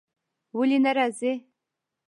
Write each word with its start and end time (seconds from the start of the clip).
ولی 0.57 0.77
نه 0.85 0.91
راځی؟ 0.97 1.33